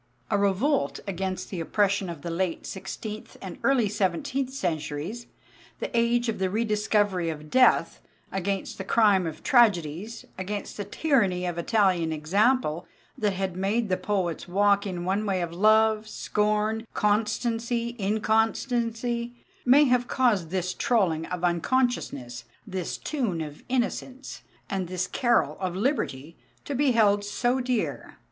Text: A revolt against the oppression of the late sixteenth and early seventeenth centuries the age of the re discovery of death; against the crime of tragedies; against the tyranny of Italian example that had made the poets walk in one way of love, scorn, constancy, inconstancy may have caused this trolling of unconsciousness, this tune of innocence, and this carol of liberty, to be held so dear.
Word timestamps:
A 0.31 0.37
revolt 0.39 0.99
against 1.07 1.51
the 1.51 1.59
oppression 1.59 2.09
of 2.09 2.23
the 2.23 2.31
late 2.31 2.65
sixteenth 2.65 3.37
and 3.39 3.59
early 3.61 3.87
seventeenth 3.87 4.51
centuries 4.51 5.27
the 5.79 5.95
age 5.95 6.27
of 6.27 6.39
the 6.39 6.49
re 6.49 6.65
discovery 6.65 7.29
of 7.29 7.51
death; 7.51 8.01
against 8.31 8.79
the 8.79 8.83
crime 8.83 9.27
of 9.27 9.43
tragedies; 9.43 10.25
against 10.39 10.75
the 10.75 10.85
tyranny 10.85 11.45
of 11.45 11.59
Italian 11.59 12.11
example 12.11 12.87
that 13.15 13.33
had 13.33 13.55
made 13.55 13.89
the 13.89 13.95
poets 13.95 14.47
walk 14.47 14.87
in 14.87 15.05
one 15.05 15.23
way 15.23 15.39
of 15.39 15.53
love, 15.53 16.07
scorn, 16.07 16.87
constancy, 16.95 17.89
inconstancy 17.99 19.35
may 19.67 19.83
have 19.83 20.07
caused 20.07 20.49
this 20.49 20.73
trolling 20.73 21.27
of 21.27 21.43
unconsciousness, 21.43 22.45
this 22.65 22.97
tune 22.97 23.39
of 23.39 23.63
innocence, 23.69 24.41
and 24.67 24.87
this 24.87 25.05
carol 25.05 25.57
of 25.59 25.75
liberty, 25.75 26.35
to 26.65 26.73
be 26.73 26.89
held 26.89 27.23
so 27.23 27.59
dear. 27.61 28.17